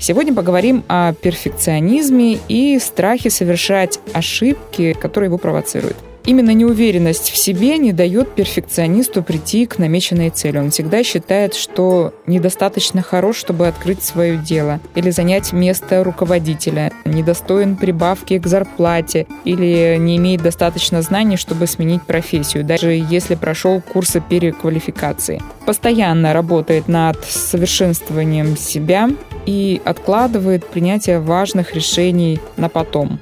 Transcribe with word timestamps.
Сегодня 0.00 0.32
поговорим 0.32 0.84
о 0.88 1.12
перфекционизме 1.12 2.38
и 2.48 2.78
страхе 2.78 3.30
совершать 3.30 3.98
ошибки, 4.12 4.92
которые 4.92 5.28
его 5.28 5.38
провоцируют. 5.38 5.96
Именно 6.28 6.50
неуверенность 6.50 7.30
в 7.30 7.38
себе 7.38 7.78
не 7.78 7.94
дает 7.94 8.34
перфекционисту 8.34 9.22
прийти 9.22 9.64
к 9.64 9.78
намеченной 9.78 10.28
цели. 10.28 10.58
Он 10.58 10.70
всегда 10.70 11.02
считает, 11.02 11.54
что 11.54 12.12
недостаточно 12.26 13.00
хорош, 13.00 13.36
чтобы 13.36 13.66
открыть 13.66 14.02
свое 14.02 14.36
дело 14.36 14.78
или 14.94 15.08
занять 15.08 15.54
место 15.54 16.04
руководителя, 16.04 16.92
недостоин 17.06 17.76
прибавки 17.76 18.38
к 18.38 18.46
зарплате 18.46 19.26
или 19.46 19.96
не 19.98 20.18
имеет 20.18 20.42
достаточно 20.42 21.00
знаний, 21.00 21.38
чтобы 21.38 21.66
сменить 21.66 22.02
профессию, 22.02 22.62
даже 22.62 22.90
если 22.90 23.34
прошел 23.34 23.80
курсы 23.80 24.20
переквалификации. 24.20 25.40
Постоянно 25.64 26.34
работает 26.34 26.88
над 26.88 27.24
совершенствованием 27.24 28.54
себя 28.54 29.08
и 29.46 29.80
откладывает 29.82 30.66
принятие 30.66 31.20
важных 31.20 31.74
решений 31.74 32.38
на 32.58 32.68
потом. 32.68 33.18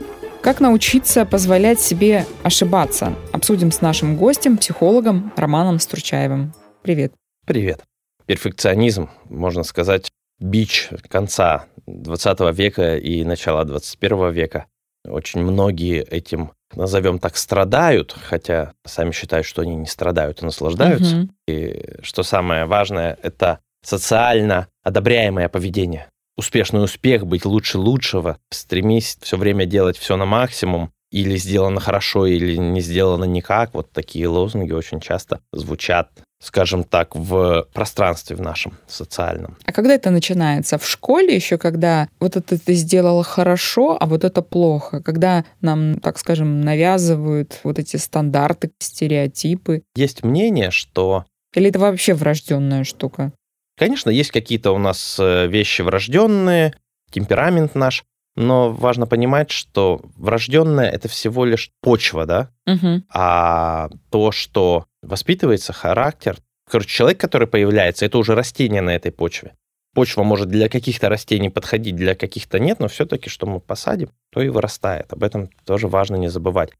Как 0.46 0.60
научиться 0.60 1.26
позволять 1.26 1.80
себе 1.80 2.24
ошибаться? 2.44 3.16
Обсудим 3.32 3.72
с 3.72 3.80
нашим 3.80 4.16
гостем, 4.16 4.58
психологом 4.58 5.32
Романом 5.36 5.80
Стручаевым. 5.80 6.54
Привет. 6.82 7.12
Привет. 7.44 7.82
Перфекционизм, 8.26 9.10
можно 9.24 9.64
сказать, 9.64 10.08
бич 10.38 10.88
конца 11.08 11.64
20 11.88 12.56
века 12.56 12.96
и 12.96 13.24
начала 13.24 13.64
21 13.64 14.30
века. 14.30 14.66
Очень 15.04 15.40
многие 15.40 16.04
этим, 16.04 16.52
назовем 16.76 17.18
так, 17.18 17.36
страдают, 17.36 18.16
хотя 18.16 18.72
сами 18.86 19.10
считают, 19.10 19.48
что 19.48 19.62
они 19.62 19.74
не 19.74 19.86
страдают, 19.86 20.42
а 20.42 20.46
наслаждаются. 20.46 21.16
Угу. 21.16 21.28
И 21.48 21.82
что 22.02 22.22
самое 22.22 22.66
важное, 22.66 23.18
это 23.20 23.58
социально 23.82 24.68
одобряемое 24.84 25.48
поведение 25.48 26.06
успешный 26.36 26.84
успех, 26.84 27.26
быть 27.26 27.44
лучше 27.44 27.78
лучшего, 27.78 28.38
стремись 28.50 29.18
все 29.20 29.36
время 29.36 29.66
делать 29.66 29.96
все 29.96 30.16
на 30.16 30.26
максимум, 30.26 30.90
или 31.10 31.36
сделано 31.36 31.80
хорошо, 31.80 32.26
или 32.26 32.56
не 32.56 32.80
сделано 32.80 33.24
никак. 33.24 33.74
Вот 33.74 33.90
такие 33.92 34.28
лозунги 34.28 34.72
очень 34.72 35.00
часто 35.00 35.40
звучат, 35.52 36.10
скажем 36.42 36.84
так, 36.84 37.14
в 37.14 37.66
пространстве 37.72 38.36
в 38.36 38.40
нашем 38.40 38.76
социальном. 38.86 39.56
А 39.64 39.72
когда 39.72 39.94
это 39.94 40.10
начинается? 40.10 40.78
В 40.78 40.86
школе 40.86 41.34
еще, 41.34 41.58
когда 41.58 42.08
вот 42.20 42.36
это 42.36 42.58
ты 42.58 42.74
сделала 42.74 43.24
хорошо, 43.24 43.96
а 43.98 44.06
вот 44.06 44.24
это 44.24 44.42
плохо? 44.42 45.00
Когда 45.00 45.44
нам, 45.60 46.00
так 46.00 46.18
скажем, 46.18 46.60
навязывают 46.60 47.60
вот 47.62 47.78
эти 47.78 47.96
стандарты, 47.96 48.72
стереотипы? 48.78 49.82
Есть 49.94 50.24
мнение, 50.24 50.70
что... 50.70 51.24
Или 51.54 51.70
это 51.70 51.78
вообще 51.78 52.12
врожденная 52.12 52.84
штука? 52.84 53.32
Конечно, 53.76 54.10
есть 54.10 54.30
какие-то 54.30 54.72
у 54.72 54.78
нас 54.78 55.18
э, 55.20 55.46
вещи 55.48 55.82
врожденные, 55.82 56.74
темперамент 57.10 57.74
наш, 57.74 58.04
но 58.34 58.70
важно 58.70 59.06
понимать, 59.06 59.50
что 59.50 60.00
врожденное 60.16 60.90
это 60.90 61.08
всего 61.08 61.44
лишь 61.44 61.70
почва, 61.82 62.26
да, 62.26 62.50
угу. 62.66 63.02
а 63.10 63.90
то, 64.10 64.32
что 64.32 64.86
воспитывается, 65.02 65.72
характер, 65.72 66.38
короче, 66.70 66.88
человек, 66.88 67.20
который 67.20 67.48
появляется, 67.48 68.06
это 68.06 68.18
уже 68.18 68.34
растение 68.34 68.80
на 68.80 68.94
этой 68.94 69.12
почве. 69.12 69.54
Почва 69.94 70.22
может 70.22 70.48
для 70.48 70.68
каких-то 70.68 71.08
растений 71.08 71.48
подходить, 71.48 71.96
для 71.96 72.14
каких-то 72.14 72.58
нет, 72.58 72.80
но 72.80 72.88
все-таки, 72.88 73.30
что 73.30 73.46
мы 73.46 73.60
посадим, 73.60 74.10
то 74.30 74.42
и 74.42 74.48
вырастает. 74.48 75.12
Об 75.12 75.22
этом 75.22 75.48
тоже 75.64 75.88
важно 75.88 76.16
не 76.16 76.28
забывать. 76.28 76.70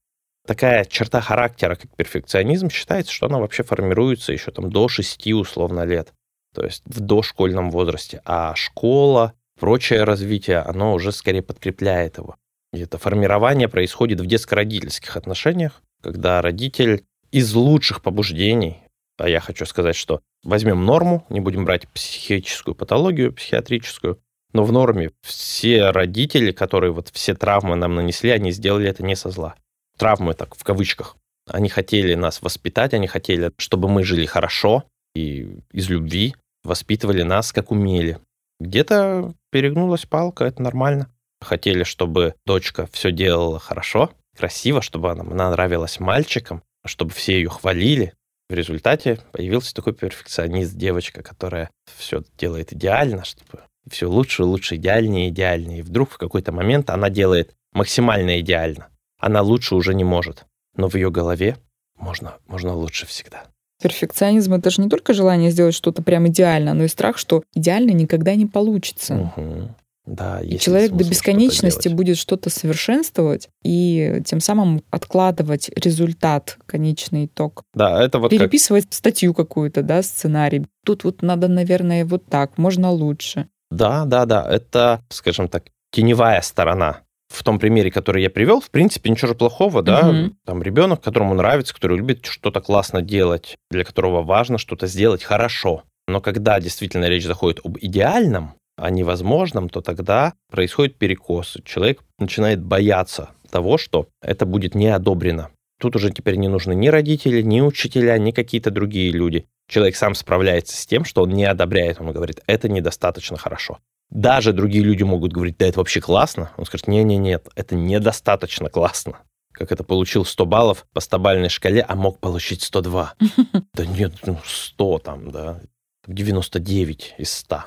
Такая 0.47 0.85
черта 0.85 1.21
характера, 1.21 1.77
как 1.77 1.95
перфекционизм, 1.97 2.69
считается, 2.69 3.13
что 3.13 3.27
она 3.27 3.39
вообще 3.39 3.63
формируется 3.65 4.33
еще 4.33 4.51
там 4.51 4.71
до 4.71 4.89
6 4.89 5.27
условно 5.33 5.85
лет 5.85 6.13
то 6.57 6.65
есть 6.65 6.83
в 6.87 7.01
дошкольном 7.01 7.71
возрасте, 7.71 8.23
а 8.25 8.55
школа, 8.55 9.35
прочее 9.61 10.05
развитие, 10.05 10.61
оно 10.61 10.95
уже 10.95 11.13
скорее 11.13 11.43
подкрепляет 11.43 12.17
его. 12.17 12.37
И 12.73 12.81
это 12.81 12.97
формирование 12.97 13.69
происходит 13.69 14.23
в 14.23 14.27
детско-родительских 14.27 15.19
отношениях, 15.19 15.83
когда 16.03 16.41
родитель 16.41 17.05
из 17.31 17.53
лучших 17.53 18.01
побуждений, 18.01 18.79
а 19.19 19.29
я 19.29 19.41
хочу 19.41 19.67
сказать, 19.67 19.97
что 19.97 20.23
возьмем 20.43 20.87
норму, 20.87 21.27
не 21.29 21.41
будем 21.41 21.67
брать 21.67 21.89
психическую 21.89 22.75
патологию, 22.75 23.35
психиатрическую, 23.35 24.19
но 24.55 24.65
в 24.65 24.73
норме 24.73 25.11
все 25.21 25.91
родители, 25.91 26.53
которые 26.53 26.91
вот 26.91 27.11
все 27.13 27.35
травмы 27.35 27.77
нам 27.77 27.95
нанесли, 27.95 28.31
они 28.31 28.51
сделали 28.51 28.89
это 28.89 29.03
не 29.03 29.15
со 29.15 29.29
зла. 29.29 29.57
Травмы 29.99 30.33
так 30.33 30.55
в 30.57 30.65
кавычках. 30.65 31.19
Они 31.51 31.69
хотели 31.69 32.15
нас 32.15 32.41
воспитать, 32.41 32.95
они 32.95 33.09
хотели, 33.09 33.53
чтобы 33.59 33.91
мы 33.91 34.05
жили 34.05 34.25
хорошо 34.25 34.85
и 35.15 35.61
из 35.73 35.89
любви, 35.91 36.35
воспитывали 36.67 37.23
нас 37.23 37.53
как 37.53 37.71
умели. 37.71 38.19
Где-то 38.61 39.35
перегнулась 39.51 40.07
палка, 40.07 40.45
это 40.45 40.63
нормально. 40.63 41.11
Хотели, 41.41 41.85
чтобы 41.85 42.35
дочка 42.47 42.89
все 42.93 43.13
делала 43.13 43.59
хорошо, 43.59 44.11
красиво, 44.37 44.83
чтобы 44.83 45.11
она, 45.11 45.23
она 45.23 45.51
нравилась 45.51 46.01
мальчикам, 46.01 46.63
чтобы 46.85 47.13
все 47.13 47.35
ее 47.35 47.49
хвалили. 47.49 48.15
В 48.49 48.55
результате 48.55 49.21
появился 49.33 49.75
такой 49.75 49.93
перфекционист, 49.93 50.75
девочка, 50.75 51.23
которая 51.23 51.71
все 51.97 52.23
делает 52.39 52.73
идеально, 52.73 53.25
чтобы 53.25 53.65
все 53.91 54.09
лучше, 54.09 54.45
лучше, 54.45 54.77
идеальнее, 54.77 55.29
идеальнее. 55.29 55.81
И 55.81 55.83
вдруг 55.83 56.11
в 56.11 56.19
какой-то 56.19 56.53
момент 56.53 56.91
она 56.91 57.11
делает 57.11 57.55
максимально 57.73 58.41
идеально. 58.41 58.89
Она 59.19 59.43
лучше 59.43 59.75
уже 59.75 59.95
не 59.95 60.05
может. 60.05 60.47
Но 60.77 60.89
в 60.89 60.95
ее 60.95 61.11
голове 61.11 61.57
можно, 61.97 62.39
можно 62.47 62.75
лучше 62.75 63.07
всегда. 63.07 63.47
Перфекционизм 63.83 64.55
это 64.55 64.71
же 64.71 64.83
не 64.83 64.89
только 64.89 65.13
желание 65.13 65.51
сделать 65.51 65.75
что-то 65.75 66.03
прям 66.03 66.29
идеально, 66.29 66.75
но 66.75 66.85
и 66.85 66.89
страх, 66.89 67.19
что 67.19 67.43
идеально 67.55 67.91
никогда 67.91 68.35
не 68.35 68.47
получится. 68.47 69.33
Угу. 69.37 69.69
Да, 70.07 70.41
и 70.41 70.57
человек 70.59 70.93
до 70.93 71.03
бесконечности 71.03 71.89
что 71.89 71.97
будет 71.97 72.17
что-то 72.17 72.49
совершенствовать 72.49 73.49
и 73.65 74.23
тем 74.25 74.39
самым 74.39 74.85
откладывать 74.91 75.69
результат, 75.77 76.59
конечный 76.65 77.27
итог. 77.27 77.65
Да, 77.75 78.03
это 78.03 78.21
вот 78.21 78.31
переписывать 78.31 78.85
как... 78.85 78.95
статью 78.95 79.35
какую-то, 79.35 79.83
да, 79.83 80.03
сценарий. 80.03 80.65
Тут 80.85 81.03
вот 81.03 81.23
надо, 81.23 81.49
наверное, 81.49 82.05
вот 82.05 82.25
так, 82.27 82.57
можно 82.57 82.93
лучше. 82.93 83.49
Да, 83.73 84.05
да, 84.05 84.27
да. 84.27 84.49
Это, 84.49 85.03
скажем 85.09 85.49
так, 85.49 85.65
теневая 85.91 86.41
сторона 86.41 87.01
в 87.29 87.43
том 87.43 87.59
примере, 87.59 87.91
который 87.91 88.23
я 88.23 88.31
привел, 88.31 88.61
в 88.61 88.71
принципе, 88.71 89.11
ничего 89.11 89.29
же 89.29 89.35
плохого, 89.35 89.83
да, 89.83 90.09
угу. 90.09 90.33
там 90.45 90.63
ребенок, 90.63 91.03
которому 91.03 91.35
нравится, 91.35 91.75
который 91.75 91.97
любит 91.99 92.27
что-то 92.27 92.61
классно 92.61 93.03
делать, 93.03 93.57
для 93.71 93.85
которого 93.85 94.23
важно 94.23 94.59
что-то 94.59 94.87
сделать 94.87 95.23
хорошо. 95.23 95.83
Но 96.09 96.21
когда 96.21 96.61
действительно 96.61 97.07
речь 97.07 97.25
заходит 97.25 97.61
об 97.65 97.79
идеальном, 97.81 98.55
а 98.77 98.91
невозможном, 98.91 99.69
то 99.69 99.81
тогда 99.81 100.35
происходит 100.51 100.97
перекос. 100.97 101.57
Человек 101.65 102.03
начинает 102.19 102.63
бояться 102.63 103.31
того, 103.51 103.79
что 103.79 104.09
это 104.23 104.45
будет 104.45 104.75
не 104.75 104.89
одобрено. 104.89 105.51
Тут 105.81 105.97
уже 105.97 106.11
теперь 106.11 106.37
не 106.37 106.49
нужны 106.49 106.75
ни 106.75 106.89
родители, 106.89 107.43
ни 107.43 107.61
учителя, 107.61 108.17
ни 108.19 108.31
какие-то 108.31 108.71
другие 108.71 109.13
люди. 109.13 109.47
Человек 109.69 109.97
сам 109.97 110.15
справляется 110.15 110.77
с 110.77 110.87
тем, 110.87 111.05
что 111.05 111.23
он 111.23 111.31
не 111.31 111.45
одобряет. 111.45 112.01
Он 112.01 112.13
говорит, 112.13 112.43
это 112.47 112.69
недостаточно 112.69 113.37
хорошо 113.37 113.79
даже 114.11 114.53
другие 114.53 114.85
люди 114.85 115.03
могут 115.03 115.33
говорить, 115.33 115.57
да, 115.59 115.67
это 115.67 115.79
вообще 115.79 116.01
классно. 116.01 116.53
Он 116.57 116.65
скажет, 116.65 116.87
не-не-нет, 116.87 117.49
это 117.55 117.75
недостаточно 117.75 118.71
классно. 118.71 119.19
Как 119.53 119.73
это 119.73 119.85
получил 119.85 120.25
100 120.25 120.47
баллов 120.47 120.87
по 120.93 121.01
100 121.01 121.49
шкале, 121.49 121.83
а 121.83 121.95
мог 121.97 122.19
получить 122.19 122.63
102. 122.63 123.15
Да 123.75 123.87
нет, 123.87 124.13
ну 124.27 124.39
100 124.45 124.99
там, 125.01 125.31
да. 125.31 125.61
99 126.07 127.15
из 127.19 127.33
100, 127.33 127.65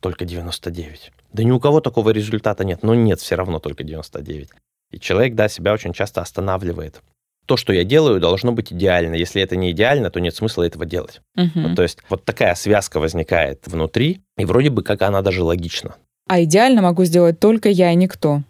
только 0.00 0.24
99. 0.24 1.12
Да 1.32 1.44
ни 1.44 1.50
у 1.50 1.60
кого 1.60 1.80
такого 1.80 2.10
результата 2.10 2.64
нет, 2.64 2.82
но 2.82 2.94
нет, 2.94 3.20
все 3.20 3.36
равно 3.36 3.58
только 3.58 3.84
99. 3.84 4.48
И 4.92 4.98
человек, 4.98 5.34
да, 5.34 5.48
себя 5.48 5.72
очень 5.72 5.92
часто 5.92 6.20
останавливает 6.20 7.02
то, 7.46 7.56
что 7.56 7.72
я 7.72 7.84
делаю, 7.84 8.20
должно 8.20 8.52
быть 8.52 8.72
идеально. 8.72 9.14
Если 9.14 9.40
это 9.40 9.56
не 9.56 9.70
идеально, 9.70 10.10
то 10.10 10.20
нет 10.20 10.34
смысла 10.34 10.64
этого 10.64 10.84
делать. 10.84 11.20
Угу. 11.36 11.60
Вот, 11.60 11.76
то 11.76 11.82
есть 11.82 11.98
вот 12.08 12.24
такая 12.24 12.54
связка 12.54 13.00
возникает 13.00 13.62
внутри, 13.66 14.20
и 14.36 14.44
вроде 14.44 14.70
бы 14.70 14.82
как 14.82 15.02
она 15.02 15.22
даже 15.22 15.42
логична. 15.42 15.96
А 16.28 16.42
идеально 16.42 16.82
могу 16.82 17.04
сделать 17.04 17.38
только 17.38 17.68
я 17.68 17.92
и 17.92 17.94
никто. 17.94 18.42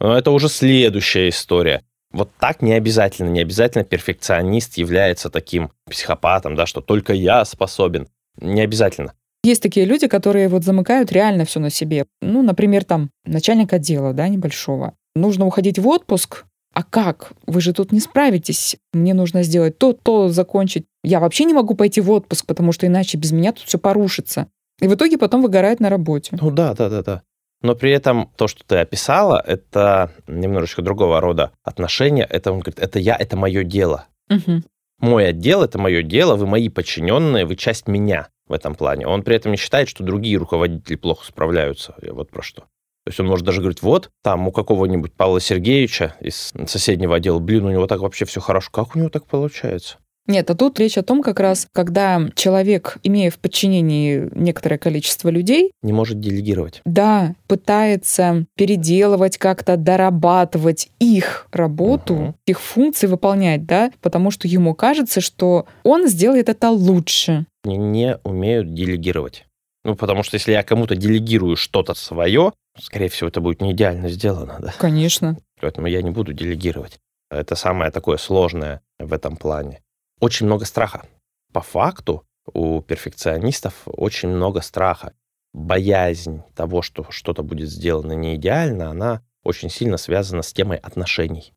Но 0.00 0.16
это 0.16 0.30
уже 0.30 0.48
следующая 0.48 1.28
история. 1.28 1.82
Вот 2.10 2.30
так 2.38 2.62
не 2.62 2.72
обязательно, 2.72 3.28
не 3.28 3.40
обязательно 3.40 3.84
перфекционист 3.84 4.78
является 4.78 5.28
таким 5.28 5.70
психопатом, 5.88 6.54
да, 6.54 6.66
что 6.66 6.80
только 6.80 7.12
я 7.12 7.44
способен. 7.44 8.08
Не 8.40 8.62
обязательно. 8.62 9.12
Есть 9.44 9.62
такие 9.62 9.86
люди, 9.86 10.08
которые 10.08 10.48
вот 10.48 10.64
замыкают 10.64 11.12
реально 11.12 11.44
все 11.44 11.60
на 11.60 11.70
себе. 11.70 12.06
Ну, 12.20 12.42
например, 12.42 12.84
там 12.84 13.10
начальник 13.24 13.72
отдела, 13.72 14.12
да, 14.12 14.28
небольшого. 14.28 14.94
Нужно 15.14 15.46
уходить 15.46 15.78
в 15.78 15.86
отпуск, 15.86 16.44
а 16.78 16.84
как? 16.84 17.32
Вы 17.44 17.60
же 17.60 17.72
тут 17.72 17.90
не 17.90 17.98
справитесь. 17.98 18.76
Мне 18.92 19.12
нужно 19.12 19.42
сделать 19.42 19.78
то, 19.78 19.92
то, 19.92 20.28
закончить. 20.28 20.84
Я 21.02 21.18
вообще 21.18 21.44
не 21.44 21.52
могу 21.52 21.74
пойти 21.74 22.00
в 22.00 22.08
отпуск, 22.08 22.46
потому 22.46 22.70
что 22.70 22.86
иначе 22.86 23.18
без 23.18 23.32
меня 23.32 23.50
тут 23.50 23.64
все 23.64 23.78
порушится. 23.78 24.46
И 24.80 24.86
в 24.86 24.94
итоге 24.94 25.18
потом 25.18 25.42
выгорает 25.42 25.80
на 25.80 25.88
работе. 25.90 26.38
Ну 26.40 26.52
да, 26.52 26.74
да, 26.74 26.88
да, 26.88 27.02
да. 27.02 27.22
Но 27.62 27.74
при 27.74 27.90
этом 27.90 28.30
то, 28.36 28.46
что 28.46 28.62
ты 28.64 28.76
описала, 28.76 29.42
это 29.44 30.12
немножечко 30.28 30.80
другого 30.80 31.20
рода 31.20 31.50
отношения. 31.64 32.22
Это 32.22 32.52
он 32.52 32.60
говорит, 32.60 32.78
это 32.78 33.00
я, 33.00 33.16
это 33.16 33.36
мое 33.36 33.64
дело. 33.64 34.06
Угу. 34.30 34.62
Мой 35.00 35.26
отдел, 35.30 35.64
это 35.64 35.80
мое 35.80 36.04
дело, 36.04 36.36
вы 36.36 36.46
мои 36.46 36.68
подчиненные, 36.68 37.44
вы 37.44 37.56
часть 37.56 37.88
меня 37.88 38.28
в 38.46 38.52
этом 38.52 38.76
плане. 38.76 39.08
Он 39.08 39.24
при 39.24 39.34
этом 39.34 39.50
не 39.50 39.58
считает, 39.58 39.88
что 39.88 40.04
другие 40.04 40.36
руководители 40.36 40.94
плохо 40.94 41.26
справляются. 41.26 41.96
Я 42.02 42.12
вот 42.12 42.30
про 42.30 42.42
что. 42.42 42.66
То 43.08 43.10
есть 43.10 43.20
он 43.20 43.26
может 43.26 43.46
даже 43.46 43.62
говорить, 43.62 43.80
вот, 43.80 44.10
там 44.22 44.48
у 44.48 44.52
какого-нибудь 44.52 45.14
Павла 45.14 45.40
Сергеевича 45.40 46.14
из 46.20 46.52
соседнего 46.66 47.16
отдела, 47.16 47.38
блин, 47.38 47.64
у 47.64 47.70
него 47.70 47.86
так 47.86 48.00
вообще 48.00 48.26
все 48.26 48.38
хорошо. 48.38 48.68
Как 48.70 48.94
у 48.94 48.98
него 48.98 49.08
так 49.08 49.24
получается? 49.24 49.96
Нет, 50.26 50.50
а 50.50 50.54
тут 50.54 50.78
речь 50.78 50.98
о 50.98 51.02
том, 51.02 51.22
как 51.22 51.40
раз, 51.40 51.66
когда 51.72 52.20
человек, 52.34 52.98
имея 53.02 53.30
в 53.30 53.38
подчинении 53.38 54.28
некоторое 54.34 54.76
количество 54.76 55.30
людей... 55.30 55.72
Не 55.80 55.94
может 55.94 56.20
делегировать. 56.20 56.82
Да, 56.84 57.34
пытается 57.46 58.44
переделывать 58.54 59.38
как-то, 59.38 59.78
дорабатывать 59.78 60.90
их 61.00 61.46
работу, 61.50 62.14
угу. 62.14 62.34
их 62.44 62.60
функции 62.60 63.06
выполнять, 63.06 63.64
да, 63.64 63.90
потому 64.02 64.30
что 64.30 64.46
ему 64.46 64.74
кажется, 64.74 65.22
что 65.22 65.64
он 65.82 66.08
сделает 66.08 66.50
это 66.50 66.68
лучше. 66.68 67.46
Они 67.64 67.78
не 67.78 68.18
умеют 68.22 68.74
делегировать. 68.74 69.46
Ну, 69.84 69.94
потому 69.94 70.22
что 70.22 70.34
если 70.34 70.52
я 70.52 70.62
кому-то 70.62 70.96
делегирую 70.96 71.56
что-то 71.56 71.94
свое, 71.94 72.52
скорее 72.78 73.08
всего, 73.08 73.28
это 73.28 73.40
будет 73.40 73.62
не 73.62 73.72
идеально 73.72 74.08
сделано, 74.08 74.58
да? 74.60 74.74
Конечно. 74.78 75.38
Поэтому 75.60 75.86
я 75.86 76.02
не 76.02 76.10
буду 76.10 76.32
делегировать. 76.32 76.98
Это 77.30 77.54
самое 77.54 77.90
такое 77.90 78.16
сложное 78.16 78.80
в 78.98 79.12
этом 79.12 79.36
плане 79.36 79.80
очень 80.20 80.46
много 80.46 80.64
страха. 80.64 81.06
По 81.52 81.60
факту 81.60 82.24
у 82.52 82.80
перфекционистов 82.80 83.74
очень 83.86 84.28
много 84.28 84.60
страха. 84.60 85.14
Боязнь 85.52 86.42
того, 86.54 86.82
что 86.82 87.06
что-то 87.10 87.42
будет 87.42 87.70
сделано 87.70 88.12
не 88.12 88.36
идеально, 88.36 88.90
она 88.90 89.22
очень 89.44 89.70
сильно 89.70 89.96
связана 89.96 90.42
с 90.42 90.52
темой 90.52 90.78
отношений. 90.78 91.54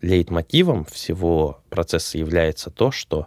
Лейтмотивом 0.00 0.84
всего 0.84 1.62
процесса 1.70 2.18
является 2.18 2.70
то, 2.70 2.90
что 2.90 3.26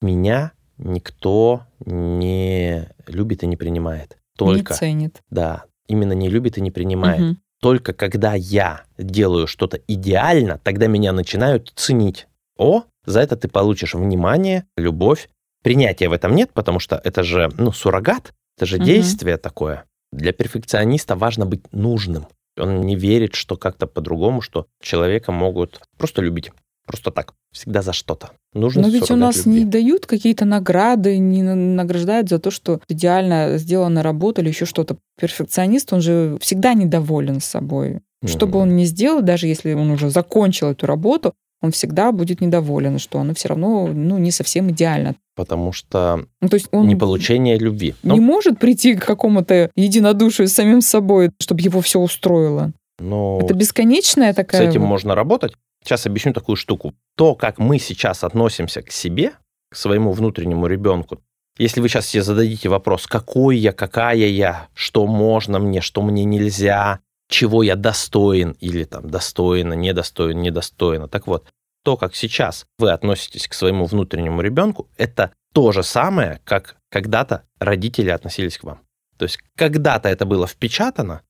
меня 0.00 0.52
никто 0.78 1.62
не 1.84 2.88
любит 3.06 3.42
и 3.42 3.46
не 3.46 3.56
принимает. 3.56 4.18
Только, 4.36 4.74
не 4.74 4.78
ценит. 4.78 5.22
Да, 5.30 5.64
именно 5.88 6.12
не 6.12 6.28
любит 6.28 6.58
и 6.58 6.60
не 6.60 6.70
принимает. 6.70 7.20
Угу. 7.20 7.36
Только 7.60 7.92
когда 7.92 8.34
я 8.34 8.82
делаю 8.98 9.46
что-то 9.46 9.80
идеально, 9.88 10.58
тогда 10.62 10.86
меня 10.86 11.12
начинают 11.12 11.72
ценить. 11.74 12.26
О, 12.58 12.84
за 13.04 13.20
это 13.20 13.36
ты 13.36 13.48
получишь 13.48 13.94
внимание, 13.94 14.66
любовь. 14.76 15.28
Принятия 15.62 16.08
в 16.08 16.12
этом 16.12 16.34
нет, 16.34 16.52
потому 16.52 16.78
что 16.78 17.00
это 17.02 17.22
же, 17.22 17.50
ну, 17.56 17.72
суррогат, 17.72 18.34
это 18.56 18.66
же 18.66 18.76
угу. 18.76 18.84
действие 18.84 19.36
такое. 19.36 19.84
Для 20.12 20.32
перфекциониста 20.32 21.16
важно 21.16 21.46
быть 21.46 21.72
нужным. 21.72 22.26
Он 22.58 22.82
не 22.82 22.96
верит, 22.96 23.34
что 23.34 23.56
как-то 23.56 23.86
по-другому, 23.86 24.40
что 24.40 24.66
человека 24.80 25.32
могут 25.32 25.80
просто 25.98 26.22
любить. 26.22 26.52
Просто 26.86 27.10
так. 27.10 27.34
Всегда 27.52 27.82
за 27.82 27.92
что-то. 27.92 28.30
Нужно 28.54 28.82
Но 28.82 28.88
ведь 28.88 29.10
у 29.10 29.16
нас 29.16 29.44
любви. 29.44 29.60
не 29.60 29.64
дают 29.64 30.06
какие-то 30.06 30.44
награды, 30.44 31.18
не 31.18 31.42
награждают 31.42 32.28
за 32.28 32.38
то, 32.38 32.50
что 32.50 32.80
идеально 32.88 33.58
сделана 33.58 34.02
работа 34.02 34.40
или 34.40 34.48
еще 34.48 34.66
что-то. 34.66 34.96
Перфекционист, 35.20 35.92
он 35.92 36.00
же 36.00 36.38
всегда 36.40 36.74
недоволен 36.74 37.40
собой. 37.40 38.00
Что 38.24 38.46
бы 38.46 38.58
он 38.58 38.76
ни 38.76 38.84
сделал, 38.84 39.22
даже 39.22 39.46
если 39.46 39.72
он 39.74 39.90
уже 39.90 40.10
закончил 40.10 40.68
эту 40.68 40.86
работу, 40.86 41.34
он 41.62 41.72
всегда 41.72 42.12
будет 42.12 42.40
недоволен, 42.40 42.98
что 42.98 43.18
оно 43.18 43.34
все 43.34 43.48
равно 43.48 43.86
ну, 43.86 44.18
не 44.18 44.30
совсем 44.30 44.70
идеально. 44.70 45.14
Потому 45.34 45.72
что 45.72 46.24
ну, 46.40 46.48
то 46.48 46.54
есть 46.54 46.68
он 46.70 46.86
не 46.86 46.96
получение 46.96 47.58
любви. 47.58 47.94
Не 48.02 48.16
ну, 48.16 48.22
может 48.22 48.58
прийти 48.58 48.94
к 48.94 49.04
какому-то 49.04 49.70
единодушию 49.74 50.48
с 50.48 50.52
самим 50.52 50.80
собой, 50.80 51.30
чтобы 51.40 51.60
его 51.60 51.80
все 51.80 52.00
устроило. 52.00 52.72
Но 52.98 53.38
Это 53.42 53.54
бесконечная 53.54 54.32
такая... 54.32 54.66
С 54.66 54.70
этим 54.70 54.82
можно 54.82 55.14
работать. 55.14 55.52
Сейчас 55.86 56.04
объясню 56.04 56.32
такую 56.32 56.56
штуку. 56.56 56.94
То, 57.16 57.36
как 57.36 57.58
мы 57.58 57.78
сейчас 57.78 58.24
относимся 58.24 58.82
к 58.82 58.90
себе, 58.90 59.34
к 59.70 59.76
своему 59.76 60.10
внутреннему 60.10 60.66
ребенку, 60.66 61.22
если 61.58 61.80
вы 61.80 61.88
сейчас 61.88 62.08
себе 62.08 62.24
зададите 62.24 62.68
вопрос, 62.68 63.06
какой 63.06 63.56
я, 63.56 63.72
какая 63.72 64.16
я, 64.16 64.66
что 64.74 65.06
можно 65.06 65.60
мне, 65.60 65.80
что 65.80 66.02
мне 66.02 66.24
нельзя, 66.24 66.98
чего 67.30 67.62
я 67.62 67.76
достоин 67.76 68.56
или 68.58 68.82
там 68.82 69.08
достойно, 69.08 69.74
недостойно, 69.74 70.40
недостойно. 70.40 71.06
Так 71.06 71.28
вот, 71.28 71.46
то, 71.84 71.96
как 71.96 72.16
сейчас 72.16 72.66
вы 72.78 72.90
относитесь 72.90 73.46
к 73.46 73.54
своему 73.54 73.84
внутреннему 73.84 74.40
ребенку, 74.40 74.88
это 74.96 75.30
то 75.54 75.70
же 75.70 75.84
самое, 75.84 76.40
как 76.42 76.76
когда-то 76.90 77.44
родители 77.60 78.10
относились 78.10 78.58
к 78.58 78.64
вам. 78.64 78.80
То 79.18 79.24
есть 79.24 79.38
когда-то 79.56 80.08
это 80.08 80.26
было 80.26 80.48
впечатано, 80.48 81.22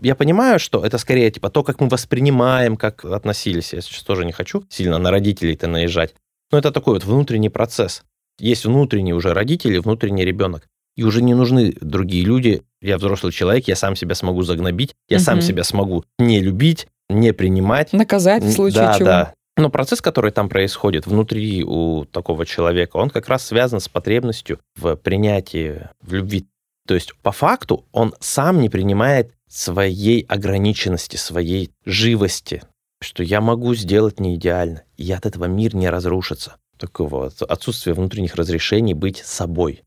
я 0.00 0.14
понимаю, 0.14 0.58
что 0.58 0.84
это 0.84 0.98
скорее 0.98 1.30
типа 1.30 1.50
то, 1.50 1.62
как 1.62 1.80
мы 1.80 1.88
воспринимаем, 1.88 2.76
как 2.76 3.04
относились. 3.04 3.72
Я 3.72 3.80
сейчас 3.80 4.02
тоже 4.02 4.24
не 4.24 4.32
хочу 4.32 4.64
сильно 4.68 4.98
на 4.98 5.10
родителей-то 5.10 5.66
наезжать. 5.66 6.14
Но 6.50 6.58
это 6.58 6.72
такой 6.72 6.94
вот 6.94 7.04
внутренний 7.04 7.48
процесс. 7.48 8.02
Есть 8.38 8.64
внутренний 8.64 9.14
уже 9.14 9.32
родители, 9.32 9.78
внутренний 9.78 10.24
ребенок. 10.24 10.66
И 10.96 11.02
уже 11.02 11.22
не 11.22 11.34
нужны 11.34 11.74
другие 11.80 12.24
люди, 12.24 12.62
я 12.80 12.98
взрослый 12.98 13.32
человек, 13.32 13.66
я 13.66 13.76
сам 13.76 13.96
себя 13.96 14.14
смогу 14.14 14.42
загнобить, 14.42 14.94
я 15.08 15.16
угу. 15.16 15.24
сам 15.24 15.40
себя 15.40 15.64
смогу 15.64 16.04
не 16.18 16.40
любить, 16.40 16.86
не 17.08 17.32
принимать. 17.32 17.92
Наказать 17.92 18.44
в 18.44 18.52
случае 18.52 18.80
да, 18.80 18.94
чего. 18.94 19.04
Да, 19.06 19.34
но 19.56 19.70
процесс, 19.70 20.00
который 20.00 20.32
там 20.32 20.48
происходит 20.48 21.06
внутри 21.06 21.64
у 21.64 22.04
такого 22.06 22.44
человека, 22.44 22.96
он 22.96 23.10
как 23.10 23.28
раз 23.28 23.46
связан 23.46 23.80
с 23.80 23.88
потребностью 23.88 24.58
в 24.76 24.96
принятии, 24.96 25.88
в 26.00 26.12
любви. 26.14 26.46
То 26.86 26.94
есть 26.94 27.14
по 27.22 27.32
факту 27.32 27.84
он 27.92 28.14
сам 28.20 28.60
не 28.60 28.68
принимает 28.68 29.32
своей 29.54 30.22
ограниченности, 30.22 31.16
своей 31.16 31.70
живости, 31.84 32.62
что 33.00 33.22
я 33.22 33.40
могу 33.40 33.74
сделать 33.74 34.18
не 34.18 34.34
идеально, 34.34 34.82
и 34.96 35.10
от 35.12 35.26
этого 35.26 35.44
мир 35.44 35.76
не 35.76 35.88
разрушится. 35.88 36.56
Такого 36.76 37.32
отсутствия 37.48 37.94
внутренних 37.94 38.34
разрешений 38.34 38.94
быть 38.94 39.18
собой. 39.18 39.82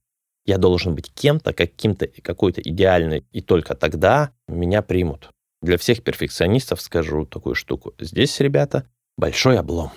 Я 0.46 0.58
должен 0.58 0.96
быть 0.96 1.12
кем-то, 1.14 1.52
каким-то, 1.52 2.08
какой-то 2.08 2.62
идеальный, 2.62 3.25
и 3.34 3.42
только 3.42 3.75
тогда 3.75 4.31
меня 4.48 4.81
примут. 4.81 5.30
Для 5.62 5.78
всех 5.78 6.02
перфекционистов 6.02 6.80
скажу 6.80 7.25
такую 7.25 7.56
штуку. 7.56 7.94
Здесь, 8.00 8.40
ребята, 8.40 8.88
большой 9.18 9.60
облом. 9.60 9.92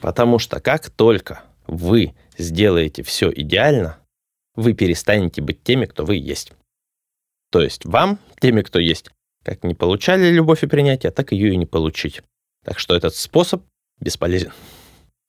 Потому 0.00 0.38
что 0.38 0.60
как 0.60 0.88
только 0.88 1.42
вы 1.66 2.14
сделаете 2.38 3.02
все 3.02 3.30
идеально, 3.30 3.98
вы 4.54 4.72
перестанете 4.72 5.42
быть 5.42 5.62
теми, 5.62 5.84
кто 5.84 6.06
вы 6.06 6.16
есть. 6.16 6.52
То 7.50 7.60
есть 7.60 7.84
вам, 7.84 8.18
теми, 8.40 8.62
кто 8.62 8.78
есть, 8.78 9.10
как 9.44 9.64
не 9.64 9.74
получали 9.74 10.30
любовь 10.30 10.62
и 10.62 10.66
принятие, 10.66 11.12
так 11.12 11.32
ее 11.32 11.52
и 11.52 11.56
не 11.56 11.66
получить. 11.66 12.22
Так 12.64 12.78
что 12.78 12.94
этот 12.94 13.14
способ 13.14 13.62
бесполезен. 14.00 14.52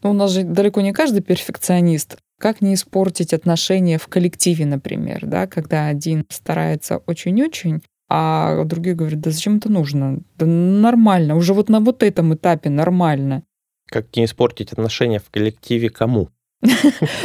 Ну, 0.03 0.11
у 0.11 0.13
нас 0.13 0.31
же 0.31 0.43
далеко 0.43 0.81
не 0.81 0.93
каждый 0.93 1.21
перфекционист. 1.21 2.17
Как 2.39 2.61
не 2.61 2.73
испортить 2.73 3.33
отношения 3.33 3.99
в 3.99 4.07
коллективе, 4.07 4.65
например, 4.65 5.25
да, 5.25 5.45
когда 5.45 5.87
один 5.87 6.25
старается 6.29 6.97
очень-очень, 7.05 7.81
а 8.09 8.63
другие 8.65 8.95
говорят, 8.95 9.21
да 9.21 9.31
зачем 9.31 9.57
это 9.57 9.71
нужно? 9.71 10.19
Да 10.37 10.45
нормально, 10.45 11.35
уже 11.35 11.53
вот 11.53 11.69
на 11.69 11.79
вот 11.79 12.01
этом 12.03 12.33
этапе 12.33 12.69
нормально. 12.69 13.43
Как 13.87 14.15
не 14.15 14.25
испортить 14.25 14.71
отношения 14.71 15.19
в 15.19 15.29
коллективе 15.29 15.89
кому? 15.89 16.29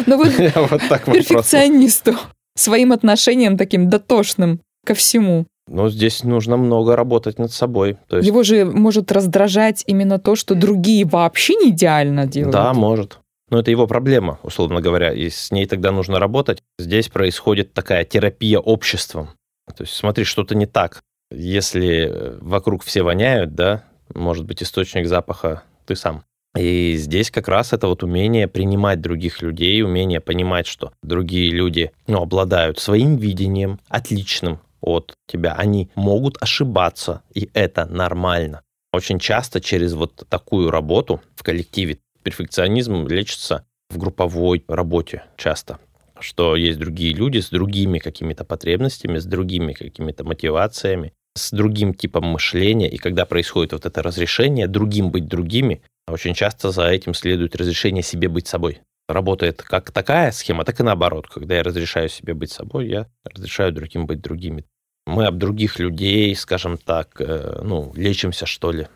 Ну 0.07 0.19
вот 0.19 0.37
перфекционисту, 0.37 2.17
своим 2.55 2.93
отношением 2.93 3.57
таким 3.57 3.89
дотошным 3.89 4.61
ко 4.85 4.95
всему. 4.95 5.47
Ну, 5.69 5.89
здесь 5.89 6.23
нужно 6.23 6.57
много 6.57 6.95
работать 6.95 7.39
над 7.39 7.53
собой. 7.53 7.97
То 8.09 8.19
есть... 8.19 8.27
Его 8.27 8.43
же 8.45 8.65
может 8.65 9.11
раздражать 9.11 9.83
именно 9.87 10.19
то, 10.19 10.37
что 10.37 10.55
другие 10.55 11.05
вообще 11.05 11.55
не 11.57 11.71
идеально 11.71 12.27
делают. 12.27 12.53
Да, 12.53 12.73
может. 12.73 13.19
Но 13.51 13.61
это 13.61 13.71
его 13.71 13.87
проблема, 13.87 14.39
условно 14.43 14.81
говоря, 14.81 15.13
и 15.13 15.29
с 15.29 15.51
ней 15.51 15.67
тогда 15.67 15.93
нужно 15.93 16.19
работать. 16.19 16.63
Здесь 16.79 17.09
происходит 17.09 17.73
такая 17.73 18.05
терапия 18.05 18.59
обществом. 18.59 19.31
То 19.77 19.83
есть 19.83 19.95
смотри, 19.95 20.25
что-то 20.25 20.55
не 20.55 20.67
так. 20.67 21.03
Если 21.31 22.09
э, 22.09 22.39
вокруг 22.41 22.85
все 22.85 23.03
воняют, 23.03 23.55
да, 23.55 23.85
может 24.15 24.45
быть, 24.45 24.63
источник 24.63 25.07
запаха 25.07 25.63
ты 25.85 25.97
сам. 25.97 26.25
И 26.57 26.95
здесь 26.97 27.31
как 27.31 27.49
раз 27.49 27.73
это 27.73 27.87
вот 27.87 28.03
умение 28.03 28.49
принимать 28.49 29.01
других 29.01 29.43
людей, 29.43 29.83
умение 29.83 30.21
понимать, 30.21 30.67
что 30.67 30.93
другие 31.03 31.51
люди 31.51 31.91
ну, 32.07 32.23
обладают 32.23 32.79
своим 32.79 33.17
видением, 33.17 33.79
отличным 33.89 34.61
от 34.87 35.15
тебя. 35.27 35.53
Они 35.53 35.91
могут 35.95 36.43
ошибаться, 36.43 37.23
и 37.35 37.51
это 37.53 37.85
нормально. 37.85 38.63
Очень 38.93 39.19
часто 39.19 39.61
через 39.61 39.93
вот 39.93 40.27
такую 40.31 40.71
работу 40.71 41.21
в 41.35 41.43
коллективе 41.43 41.99
перфекционизм 42.23 43.07
лечится 43.07 43.67
в 43.91 43.99
групповой 43.99 44.65
работе 44.67 45.25
часто 45.37 45.79
что 46.21 46.57
есть 46.57 46.79
другие 46.79 47.15
люди 47.15 47.39
с 47.39 47.51
другими 47.51 47.99
какими-то 47.99 48.45
потребностями, 48.45 49.19
с 49.19 49.25
другими 49.25 49.73
какими-то 49.73 50.25
мотивациями. 50.25 51.13
с 51.37 51.51
другим 51.51 51.93
типом 51.93 52.25
мышления, 52.25 52.89
и 52.89 52.97
когда 52.97 53.27
происходит 53.27 53.73
вот 53.75 53.85
это 53.85 54.03
разрешение 54.03 54.67
другим 54.67 55.11
быть 55.11 55.27
другими, 55.29 55.83
очень 56.09 56.33
часто 56.33 56.71
за 56.71 56.87
этим 56.87 57.13
следует 57.13 57.55
разрешение 57.57 58.03
себе 58.03 58.29
быть 58.29 58.47
собой. 58.47 58.81
Работает 59.07 59.63
как 59.63 59.91
такая 59.91 60.33
схема, 60.33 60.65
так 60.65 60.81
и 60.81 60.83
наоборот. 60.83 61.27
Когда 61.29 61.57
я 61.57 61.63
разрешаю 61.63 62.09
себе 62.09 62.33
быть 62.33 62.51
собой, 62.51 62.89
я 62.89 63.07
разрешаю 63.23 63.73
другим 63.73 64.07
быть 64.07 64.23
другими. 64.23 64.65
Мы 65.07 65.27
об 65.27 65.39
других 65.39 65.79
людей, 65.79 66.35
скажем 66.35 66.79
так, 66.79 67.21
э, 67.21 67.61
ну, 67.63 67.93
лечимся, 67.95 68.47
что 68.47 68.73
ли. 68.73 68.89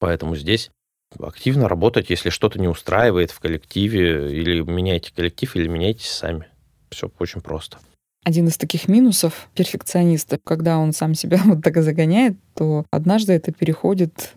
Поэтому 0.00 0.34
здесь 0.36 0.70
активно 1.20 1.68
работать, 1.68 2.10
если 2.10 2.30
что-то 2.30 2.58
не 2.58 2.68
устраивает 2.68 3.30
в 3.30 3.40
коллективе, 3.40 4.36
или 4.36 4.60
меняйте 4.62 5.12
коллектив, 5.14 5.54
или 5.56 5.68
меняйтесь 5.68 6.10
сами. 6.10 6.48
Все 6.90 7.10
очень 7.18 7.40
просто. 7.40 7.78
Один 8.24 8.46
из 8.48 8.56
таких 8.56 8.88
минусов 8.88 9.48
перфекциониста, 9.54 10.38
когда 10.42 10.78
он 10.78 10.92
сам 10.92 11.14
себя 11.14 11.40
вот 11.44 11.62
так 11.62 11.82
загоняет, 11.82 12.36
то 12.54 12.84
однажды 12.90 13.32
это 13.32 13.52
переходит 13.52 14.32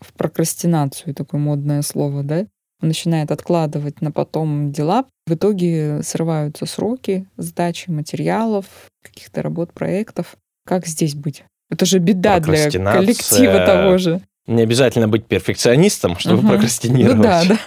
в 0.00 0.12
прокрастинацию, 0.14 1.14
такое 1.14 1.40
модное 1.40 1.82
слово, 1.82 2.22
да? 2.22 2.46
Он 2.82 2.88
начинает 2.88 3.30
откладывать 3.30 4.00
на 4.00 4.10
потом 4.10 4.72
дела. 4.72 5.04
В 5.26 5.34
итоге 5.34 6.02
срываются 6.02 6.64
сроки 6.64 7.26
сдачи 7.36 7.90
материалов, 7.90 8.66
каких-то 9.02 9.42
работ, 9.42 9.72
проектов. 9.74 10.36
Как 10.64 10.86
здесь 10.86 11.14
быть? 11.14 11.44
Это 11.70 11.86
же 11.86 11.98
беда 11.98 12.40
для 12.40 12.70
коллектива 12.70 13.64
того 13.64 13.98
же. 13.98 14.20
Не 14.46 14.62
обязательно 14.62 15.06
быть 15.06 15.26
перфекционистом, 15.26 16.18
чтобы 16.18 16.40
угу. 16.40 16.48
прокрастинировать. 16.48 17.16
Ну, 17.16 17.22
да, 17.22 17.44
да. 17.44 17.58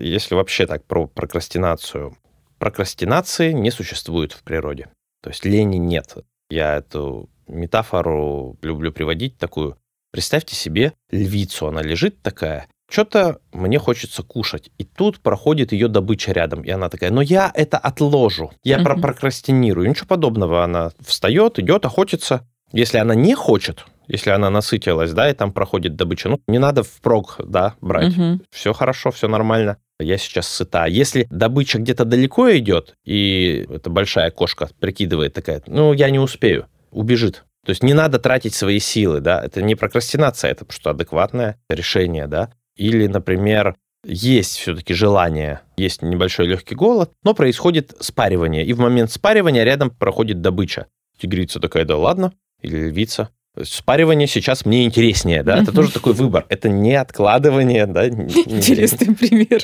Если 0.00 0.34
вообще 0.34 0.66
так 0.66 0.84
про 0.84 1.06
прокрастинацию. 1.06 2.16
Прокрастинации 2.58 3.52
не 3.52 3.70
существует 3.70 4.32
в 4.32 4.42
природе. 4.42 4.88
То 5.22 5.30
есть 5.30 5.44
лени 5.44 5.76
нет. 5.76 6.16
Я 6.48 6.76
эту 6.76 7.28
метафору 7.48 8.56
люблю 8.62 8.92
приводить 8.92 9.36
такую. 9.36 9.76
Представьте 10.12 10.54
себе 10.54 10.92
львицу, 11.10 11.66
она 11.68 11.82
лежит 11.82 12.22
такая, 12.22 12.68
что-то 12.92 13.38
мне 13.52 13.78
хочется 13.78 14.22
кушать. 14.22 14.70
И 14.78 14.84
тут 14.84 15.20
проходит 15.20 15.72
ее 15.72 15.88
добыча 15.88 16.32
рядом. 16.32 16.62
И 16.62 16.70
она 16.70 16.88
такая, 16.88 17.10
но 17.10 17.22
я 17.22 17.50
это 17.54 17.78
отложу. 17.78 18.52
Я 18.62 18.78
uh-huh. 18.78 19.00
прокрастинирую. 19.00 19.88
Ничего 19.88 20.06
подобного. 20.06 20.62
Она 20.62 20.92
встает, 21.00 21.58
идет, 21.58 21.84
охотится. 21.86 22.46
Если 22.72 22.98
она 22.98 23.14
не 23.14 23.34
хочет, 23.34 23.84
если 24.08 24.30
она 24.30 24.50
насытилась, 24.50 25.12
да, 25.12 25.30
и 25.30 25.34
там 25.34 25.52
проходит 25.52 25.96
добыча, 25.96 26.28
ну, 26.28 26.40
не 26.46 26.58
надо 26.58 26.82
впрок, 26.82 27.36
да, 27.44 27.74
брать. 27.80 28.16
Угу. 28.16 28.40
Все 28.50 28.72
хорошо, 28.72 29.10
все 29.10 29.28
нормально. 29.28 29.78
Я 30.00 30.18
сейчас 30.18 30.48
сыта. 30.48 30.86
Если 30.86 31.26
добыча 31.30 31.78
где-то 31.78 32.04
далеко 32.04 32.50
идет, 32.56 32.94
и 33.04 33.66
эта 33.70 33.90
большая 33.90 34.30
кошка 34.30 34.68
прикидывает 34.80 35.34
такая, 35.34 35.62
ну, 35.66 35.92
я 35.92 36.10
не 36.10 36.18
успею, 36.18 36.66
убежит. 36.90 37.44
То 37.64 37.70
есть 37.70 37.82
не 37.82 37.94
надо 37.94 38.18
тратить 38.18 38.54
свои 38.54 38.80
силы, 38.80 39.20
да, 39.20 39.40
это 39.40 39.62
не 39.62 39.76
прокрастинация, 39.76 40.50
это 40.50 40.66
что 40.70 40.90
адекватное 40.90 41.58
решение, 41.68 42.26
да. 42.26 42.52
Или, 42.76 43.06
например, 43.06 43.76
есть 44.04 44.56
все-таки 44.56 44.94
желание, 44.94 45.60
есть 45.76 46.02
небольшой 46.02 46.46
легкий 46.46 46.74
голод, 46.74 47.12
но 47.22 47.34
происходит 47.34 47.94
спаривание, 48.00 48.64
и 48.64 48.72
в 48.72 48.80
момент 48.80 49.10
спаривания 49.10 49.64
рядом 49.64 49.90
проходит 49.90 50.40
добыча. 50.40 50.86
Тигрица 51.20 51.60
такая, 51.60 51.84
да 51.84 51.96
ладно, 51.96 52.32
или 52.60 52.88
львица, 52.88 53.30
Спаривание 53.62 54.26
сейчас 54.26 54.64
мне 54.64 54.86
интереснее, 54.86 55.42
да, 55.42 55.58
это 55.58 55.72
тоже 55.72 55.92
такой 55.92 56.14
выбор. 56.14 56.46
Это 56.48 56.70
не 56.70 56.94
откладывание, 56.94 57.86
да. 57.86 58.08
Интересный 58.08 59.14
пример. 59.14 59.62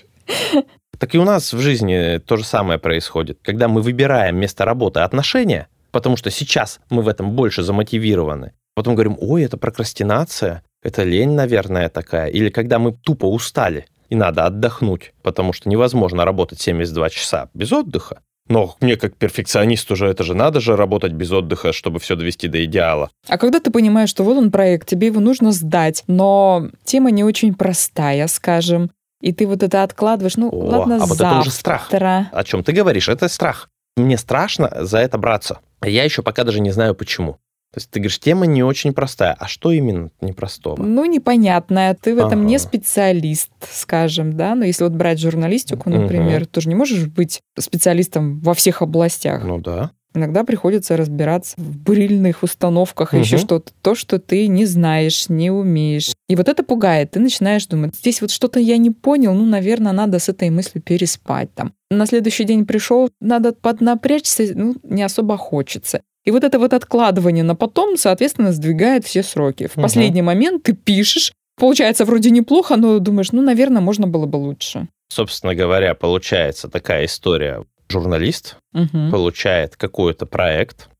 Так 0.98 1.14
и 1.14 1.18
у 1.18 1.24
нас 1.24 1.54
в 1.54 1.60
жизни 1.60 2.18
то 2.18 2.36
же 2.36 2.44
самое 2.44 2.78
происходит. 2.78 3.38
Когда 3.42 3.66
мы 3.66 3.80
выбираем 3.80 4.36
место 4.36 4.66
работы 4.66 5.00
отношения, 5.00 5.68
потому 5.90 6.18
что 6.18 6.30
сейчас 6.30 6.80
мы 6.90 7.00
в 7.00 7.08
этом 7.08 7.30
больше 7.30 7.62
замотивированы, 7.62 8.52
потом 8.74 8.94
говорим, 8.94 9.16
ой, 9.18 9.44
это 9.44 9.56
прокрастинация, 9.56 10.62
это 10.88 11.04
лень, 11.04 11.32
наверное, 11.32 11.88
такая. 11.88 12.28
Или 12.28 12.50
когда 12.50 12.78
мы 12.78 12.92
тупо 12.92 13.26
устали, 13.26 13.86
и 14.08 14.16
надо 14.16 14.46
отдохнуть, 14.46 15.12
потому 15.22 15.52
что 15.52 15.68
невозможно 15.68 16.24
работать 16.24 16.60
72 16.60 17.10
часа 17.10 17.48
без 17.54 17.72
отдыха. 17.72 18.22
Но 18.48 18.76
мне 18.80 18.96
как 18.96 19.14
перфекционисту 19.14 19.94
же 19.94 20.06
это 20.08 20.24
же 20.24 20.34
надо 20.34 20.60
же 20.60 20.74
работать 20.74 21.12
без 21.12 21.30
отдыха, 21.30 21.74
чтобы 21.74 22.00
все 22.00 22.16
довести 22.16 22.48
до 22.48 22.64
идеала. 22.64 23.10
А 23.28 23.36
когда 23.36 23.60
ты 23.60 23.70
понимаешь, 23.70 24.08
что 24.08 24.24
вот 24.24 24.38
он 24.38 24.50
проект, 24.50 24.88
тебе 24.88 25.08
его 25.08 25.20
нужно 25.20 25.52
сдать, 25.52 26.02
но 26.06 26.68
тема 26.84 27.10
не 27.10 27.24
очень 27.24 27.54
простая, 27.54 28.26
скажем, 28.26 28.90
и 29.20 29.32
ты 29.32 29.46
вот 29.46 29.62
это 29.62 29.82
откладываешь, 29.82 30.36
ну 30.36 30.48
О, 30.50 30.56
ладно, 30.56 30.96
а 30.96 31.06
вот 31.06 31.18
завтра. 31.18 31.26
это 31.26 31.40
уже 31.40 31.50
страх. 31.50 31.88
О 31.92 32.44
чем 32.44 32.64
ты 32.64 32.72
говоришь? 32.72 33.10
Это 33.10 33.28
страх. 33.28 33.68
Мне 33.96 34.16
страшно 34.16 34.70
за 34.80 34.98
это 34.98 35.18
браться. 35.18 35.58
Я 35.84 36.04
еще 36.04 36.22
пока 36.22 36.44
даже 36.44 36.60
не 36.60 36.70
знаю 36.70 36.94
почему. 36.94 37.38
То 37.72 37.78
есть 37.78 37.90
ты 37.90 38.00
говоришь, 38.00 38.18
тема 38.18 38.46
не 38.46 38.62
очень 38.62 38.94
простая. 38.94 39.36
А 39.38 39.46
что 39.46 39.70
именно 39.70 40.10
непростого? 40.22 40.82
Ну, 40.82 41.04
непонятная. 41.04 41.94
Ты 41.94 42.14
в 42.14 42.18
этом 42.18 42.40
ага. 42.40 42.48
не 42.48 42.58
специалист, 42.58 43.50
скажем, 43.70 44.36
да? 44.36 44.54
Но 44.54 44.64
если 44.64 44.84
вот 44.84 44.94
брать 44.94 45.20
журналистику, 45.20 45.90
например, 45.90 46.42
угу. 46.42 46.48
ты 46.50 46.60
же 46.62 46.68
не 46.70 46.74
можешь 46.74 47.06
быть 47.06 47.40
специалистом 47.58 48.40
во 48.40 48.54
всех 48.54 48.80
областях. 48.80 49.44
Ну 49.44 49.58
да. 49.58 49.90
Иногда 50.14 50.42
приходится 50.42 50.96
разбираться 50.96 51.54
в 51.58 51.76
бурильных 51.76 52.42
установках 52.42 53.12
угу. 53.12 53.18
и 53.18 53.20
еще 53.20 53.36
что-то. 53.36 53.70
То, 53.82 53.94
что 53.94 54.18
ты 54.18 54.46
не 54.46 54.64
знаешь, 54.64 55.28
не 55.28 55.50
умеешь. 55.50 56.12
И 56.28 56.36
вот 56.36 56.48
это 56.48 56.62
пугает. 56.62 57.10
Ты 57.10 57.20
начинаешь 57.20 57.66
думать, 57.66 57.94
здесь 57.94 58.22
вот 58.22 58.30
что-то 58.30 58.58
я 58.58 58.78
не 58.78 58.90
понял, 58.90 59.34
ну, 59.34 59.44
наверное, 59.44 59.92
надо 59.92 60.18
с 60.18 60.30
этой 60.30 60.48
мыслью 60.48 60.82
переспать 60.82 61.52
там. 61.54 61.74
На 61.90 62.06
следующий 62.06 62.44
день 62.44 62.66
пришел, 62.66 63.10
надо 63.20 63.52
поднапрячься, 63.52 64.46
ну, 64.54 64.76
не 64.82 65.02
особо 65.02 65.36
хочется. 65.36 66.00
И 66.28 66.30
вот 66.30 66.44
это 66.44 66.58
вот 66.58 66.74
откладывание 66.74 67.42
на 67.42 67.54
потом, 67.54 67.96
соответственно, 67.96 68.52
сдвигает 68.52 69.06
все 69.06 69.22
сроки. 69.22 69.66
В 69.66 69.78
угу. 69.78 69.80
последний 69.80 70.20
момент 70.20 70.64
ты 70.64 70.74
пишешь, 70.74 71.32
получается 71.56 72.04
вроде 72.04 72.28
неплохо, 72.28 72.76
но 72.76 72.98
думаешь, 72.98 73.32
ну, 73.32 73.40
наверное, 73.40 73.80
можно 73.80 74.06
было 74.06 74.26
бы 74.26 74.36
лучше. 74.36 74.88
Собственно 75.10 75.54
говоря, 75.54 75.94
получается 75.94 76.68
такая 76.68 77.06
история. 77.06 77.64
Журналист 77.88 78.58
угу. 78.74 79.10
получает 79.10 79.76
какой-то 79.76 80.26
проект, 80.26 80.90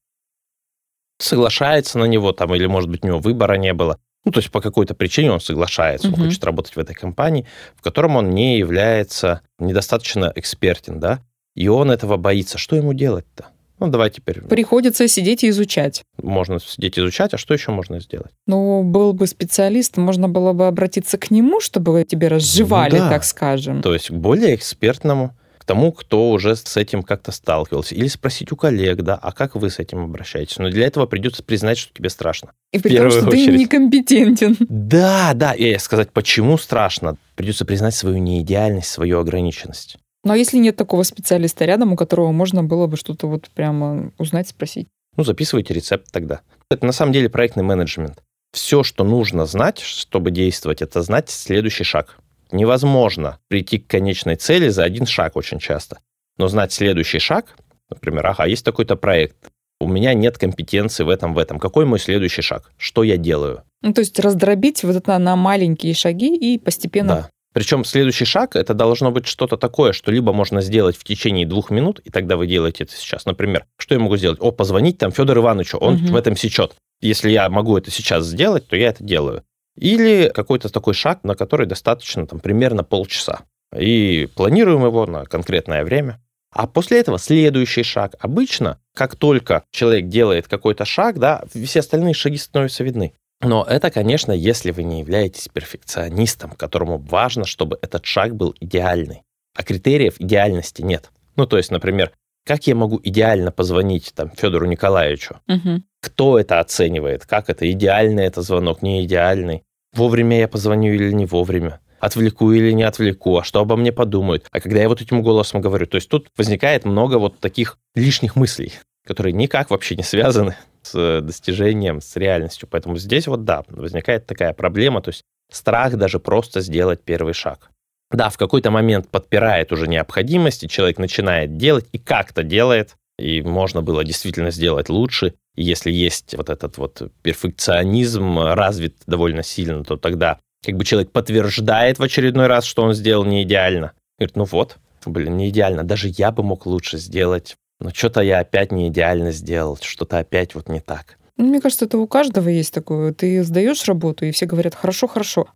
соглашается 1.19 1.99
на 1.99 2.05
него 2.05 2.33
там, 2.33 2.55
или, 2.55 2.65
может 2.65 2.89
быть, 2.89 3.05
у 3.05 3.09
него 3.09 3.19
выбора 3.19 3.59
не 3.59 3.75
было. 3.75 3.99
Ну, 4.25 4.33
то 4.33 4.41
есть 4.41 4.51
по 4.51 4.63
какой-то 4.63 4.95
причине 4.95 5.31
он 5.31 5.41
соглашается, 5.41 6.09
угу. 6.09 6.17
он 6.17 6.29
хочет 6.29 6.43
работать 6.43 6.75
в 6.75 6.79
этой 6.79 6.95
компании, 6.95 7.45
в 7.77 7.83
котором 7.83 8.17
он 8.17 8.31
не 8.31 8.57
является 8.57 9.43
недостаточно 9.59 10.33
экспертен, 10.35 11.01
да, 11.01 11.21
и 11.55 11.69
он 11.69 11.91
этого 11.91 12.17
боится. 12.17 12.57
Что 12.57 12.77
ему 12.77 12.95
делать-то? 12.95 13.49
Ну, 13.81 13.89
давай 13.89 14.11
теперь. 14.11 14.41
Приходится 14.43 15.07
сидеть 15.09 15.45
и 15.45 15.51
изучать. 15.51 16.03
Можно 16.23 16.59
сидеть 16.61 16.99
и 16.99 17.01
изучать, 17.01 17.35
а 17.35 17.39
что 17.39 17.55
еще 17.55 17.71
можно 17.71 18.01
сделать? 18.01 18.33
Ну, 18.47 18.83
был 18.83 19.13
бы 19.13 19.27
специалист, 19.27 19.97
можно 19.97 20.29
было 20.29 20.53
бы 20.53 20.67
обратиться 20.67 21.19
к 21.19 21.31
нему, 21.31 21.61
чтобы 21.61 22.05
тебе 22.09 22.29
разжевали, 22.29 22.93
ну, 22.93 22.99
да. 22.99 23.11
так 23.11 23.25
скажем. 23.25 23.83
То 23.83 23.95
есть 23.95 24.11
к 24.11 24.15
более 24.15 24.55
экспертному, 24.55 25.37
к 25.59 25.65
тому, 25.65 25.93
кто 25.93 26.31
уже 26.31 26.57
с 26.57 26.77
этим 26.77 27.03
как-то 27.03 27.31
сталкивался. 27.31 27.95
Или 27.95 28.09
спросить 28.09 28.51
у 28.53 28.57
коллег, 28.57 29.03
да, 29.03 29.15
а 29.15 29.33
как 29.33 29.55
вы 29.55 29.71
с 29.71 29.79
этим 29.79 30.05
обращаетесь? 30.05 30.59
Но 30.59 30.71
для 30.71 30.87
этого 30.87 31.07
придется 31.07 31.43
признать, 31.43 31.79
что 31.79 31.93
тебе 31.95 32.11
страшно. 32.11 32.53
И 32.73 32.79
при 32.79 32.97
том, 32.97 33.11
что 33.11 33.29
очередь. 33.29 33.47
ты 33.47 33.59
некомпетентен. 33.59 34.57
Да, 34.61 35.33
да, 35.35 35.53
и 35.53 35.79
сказать, 35.79 36.11
почему 36.13 36.59
страшно. 36.59 37.17
Придется 37.37 37.65
признать 37.65 37.95
свою 37.95 38.19
неидеальность, 38.19 38.89
свою 38.89 39.21
ограниченность. 39.21 39.99
Ну 40.29 40.35
а 40.35 40.37
если 40.37 40.59
нет 40.59 40.77
такого 40.77 41.05
специалиста 41.05 41.65
рядом, 41.65 41.95
у 41.95 41.97
которого 41.97 42.33
можно 42.33 42.63
было 42.63 42.87
бы 42.87 42.99
что-то 42.99 43.27
вот 43.27 43.49
прямо 43.55 44.13
узнать, 44.19 44.47
спросить? 44.47 44.87
Ну, 45.17 45.25
записывайте 45.25 45.73
рецепт 45.73 46.13
тогда. 46.13 46.43
Это 46.71 46.85
на 46.85 46.93
самом 46.93 47.15
деле 47.15 47.31
проектный 47.31 47.63
менеджмент. 47.63 48.23
Все, 48.53 48.83
что 48.83 49.05
нужно 49.05 49.47
знать, 49.47 49.79
чтобы 49.79 50.31
действовать, 50.31 50.83
это 50.83 51.01
знать 51.01 51.31
следующий 51.31 51.85
шаг. 51.85 52.19
Невозможно 52.53 53.39
прийти 53.49 53.79
к 53.79 53.87
конечной 53.87 54.37
цели 54.37 54.69
за 54.69 54.85
один 54.85 55.07
шаг 55.07 55.35
очень 55.35 55.61
часто. 55.61 56.01
Но 56.37 56.47
знать 56.49 56.75
следующий 56.75 57.21
шаг, 57.21 57.57
например, 57.89 58.27
ага, 58.27 58.45
есть 58.45 58.67
такой-то 58.67 58.97
проект, 58.97 59.49
у 59.81 59.89
меня 59.89 60.13
нет 60.13 60.37
компетенции 60.37 61.05
в 61.05 61.09
этом, 61.09 61.33
в 61.33 61.39
этом. 61.39 61.59
Какой 61.59 61.87
мой 61.87 62.01
следующий 62.01 62.43
шаг? 62.43 62.71
Что 62.77 63.03
я 63.03 63.17
делаю? 63.17 63.63
Ну, 63.81 63.95
то 63.95 64.03
есть 64.03 64.19
раздробить 64.21 64.85
вот 64.85 64.95
это 64.95 65.17
на 65.17 65.37
маленькие 65.37 65.95
шаги 65.95 66.37
и 66.37 66.59
постепенно 66.59 67.09
да. 67.09 67.31
Причем 67.55 67.85
следующий 67.85 68.25
шаг 68.25 68.57
это 68.57 68.75
должно 68.75 69.11
быть 69.11 69.27
что-то 69.27 69.57
такое, 69.57 69.93
что 69.93 70.11
либо 70.11 70.33
можно 70.33 70.61
сделать 70.61 70.97
в 70.97 71.05
течение 71.05 71.47
двух 71.47 71.71
минут, 71.71 72.01
и 72.01 72.11
тогда 72.11 72.37
вы 72.37 72.47
делаете 72.47 72.85
это 72.85 72.95
сейчас. 72.95 73.25
Например, 73.25 73.65
что 73.79 73.95
я 73.95 74.01
могу 74.01 74.17
сделать? 74.17 74.39
О, 74.41 74.53
позвонить 74.53 74.99
там 74.99 75.13
Федору 75.13 75.41
Ивановичу, 75.41 75.79
он 75.79 75.95
угу. 75.95 76.07
в 76.13 76.17
этом 76.17 76.37
сечет. 76.37 76.75
Если 77.01 77.31
я 77.31 77.49
могу 77.49 77.77
это 77.77 77.91
сейчас 77.91 78.27
сделать, 78.27 78.67
то 78.69 78.77
я 78.77 78.89
это 78.89 79.03
делаю. 79.03 79.45
Или 79.77 80.31
какой-то 80.35 80.69
такой 80.69 80.95
шаг, 80.95 81.21
на 81.23 81.35
который 81.35 81.67
достаточно 81.67 82.27
там 82.27 82.41
примерно 82.41 82.85
полчаса. 82.85 83.41
И 83.77 84.29
планируем 84.35 84.85
его 84.85 85.07
на 85.07 85.25
конкретное 85.25 85.85
время. 85.85 86.21
А 86.53 86.67
после 86.67 87.01
этого 87.01 87.19
следующий 87.19 87.83
шаг. 87.83 88.15
Обычно, 88.19 88.81
как 88.95 89.17
только 89.17 89.65
человек 89.71 90.09
делает 90.09 90.49
какой-то 90.49 90.85
шаг, 90.85 91.19
да, 91.19 91.45
все 91.65 91.81
остальные 91.81 92.15
шаги 92.15 92.39
становятся 92.39 92.85
видны. 92.85 93.15
Но 93.41 93.65
это, 93.65 93.91
конечно, 93.91 94.33
если 94.33 94.73
вы 94.73 94.83
не 94.83 95.01
являетесь 95.01 95.49
перфекционистом, 95.49 96.51
которому 96.53 96.99
важно, 96.99 97.45
чтобы 97.45 97.79
этот 97.83 98.05
шаг 98.05 98.35
был 98.35 98.55
идеальный. 98.59 99.23
А 99.55 99.63
критериев 99.63 100.21
идеальности 100.21 100.83
нет. 100.83 101.11
Ну, 101.37 101.47
то 101.47 101.57
есть, 101.57 101.71
например, 101.71 102.13
как 102.45 102.67
я 102.67 102.75
могу 102.75 103.01
идеально 103.03 103.53
позвонить 103.53 104.13
там 104.15 104.31
Федору 104.31 104.67
Николаевичу? 104.67 105.41
Угу. 105.49 105.83
кто 106.01 106.39
это 106.39 106.61
оценивает, 106.61 107.27
как 107.27 107.51
это, 107.51 107.71
идеальный 107.71 108.25
это 108.25 108.43
звонок, 108.43 108.83
не 108.83 109.05
идеальный, 109.05 109.65
вовремя 109.93 110.39
я 110.39 110.49
позвоню 110.49 110.95
или 110.95 111.13
не 111.13 111.27
вовремя, 111.27 111.81
отвлеку 112.01 112.53
или 112.53 112.73
не 112.73 112.85
отвлеку, 112.85 113.39
а 113.39 113.45
что 113.45 113.61
обо 113.61 113.77
мне 113.77 113.93
подумают. 113.93 114.47
А 114.51 114.61
когда 114.61 114.81
я 114.81 114.89
вот 114.89 115.03
этим 115.03 115.23
голосом 115.23 115.61
говорю, 115.61 115.87
то 115.87 115.97
есть 115.97 116.09
тут 116.09 116.29
возникает 116.37 116.85
много 116.85 117.19
вот 117.19 117.39
таких 117.41 117.79
лишних 117.95 118.37
мыслей, 118.37 118.73
которые 119.05 119.33
никак 119.33 119.71
вообще 119.71 119.97
не 119.97 120.03
связаны 120.05 120.57
с 120.91 121.21
достижением, 121.21 122.01
с 122.01 122.17
реальностью. 122.17 122.69
Поэтому 122.71 122.97
здесь 122.97 123.27
вот 123.27 123.45
да, 123.45 123.65
возникает 123.69 124.27
такая 124.27 124.53
проблема, 124.53 125.01
то 125.03 125.11
есть 125.11 125.23
страх 125.51 125.97
даже 125.97 126.19
просто 126.19 126.61
сделать 126.61 127.03
первый 127.03 127.35
шаг. 127.35 127.71
Да, 128.11 128.31
в 128.31 128.39
какой-то 128.39 128.71
момент 128.71 129.09
подпирает 129.09 129.71
уже 129.73 129.87
необходимость, 129.87 130.65
и 130.65 130.69
человек 130.69 130.99
начинает 130.99 131.57
делать 131.57 131.87
и 131.93 131.99
как-то 131.99 132.43
делает, 132.43 132.97
и 133.19 133.43
можно 133.43 133.83
было 133.83 134.05
действительно 134.05 134.51
сделать 134.51 134.89
лучше. 134.89 135.35
И 135.57 135.63
если 135.63 135.91
есть 135.91 136.35
вот 136.35 136.49
этот 136.49 136.79
вот 136.79 137.03
перфекционизм 137.23 138.39
развит 138.39 138.97
довольно 139.07 139.43
сильно, 139.43 139.85
то 139.85 139.97
тогда 139.97 140.39
как 140.65 140.77
бы 140.77 140.85
человек 140.85 141.13
подтверждает 141.13 141.99
в 141.99 142.03
очередной 142.03 142.47
раз, 142.47 142.65
что 142.65 142.83
он 142.83 142.95
сделал 142.95 143.25
не 143.25 143.43
идеально. 143.43 143.93
Говорит, 144.19 144.37
ну 144.37 144.45
вот, 144.45 144.79
блин, 145.05 145.37
не 145.37 145.51
идеально. 145.51 145.85
Даже 145.85 146.09
я 146.09 146.33
бы 146.33 146.43
мог 146.43 146.67
лучше 146.67 146.97
сделать. 146.99 147.57
Но 147.81 147.91
что-то 147.91 148.21
я 148.21 148.41
опять 148.41 148.73
не 148.73 148.89
идеально 148.89 149.31
сделал, 149.31 149.79
что-то 149.81 150.19
опять 150.19 150.55
вот 150.55 150.69
не 150.69 150.81
так. 150.81 151.19
Ну, 151.37 151.47
мне 151.47 151.61
кажется, 151.61 151.85
это 151.85 151.99
у 151.99 152.07
каждого 152.09 152.49
есть 152.49 152.75
такое. 152.75 153.13
Ты 153.13 153.43
сдаешь 153.45 153.85
работу, 153.85 154.27
и 154.27 154.33
все 154.33 154.47
говорят, 154.47 154.75
хорошо, 154.75 155.07
хорошо. 155.07 155.49